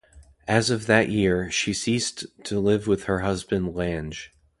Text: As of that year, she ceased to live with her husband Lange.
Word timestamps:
As 0.47 0.71
of 0.71 0.87
that 0.87 1.09
year, 1.09 1.51
she 1.51 1.75
ceased 1.75 2.25
to 2.45 2.59
live 2.59 2.87
with 2.87 3.03
her 3.03 3.19
husband 3.19 3.75
Lange. 3.75 4.31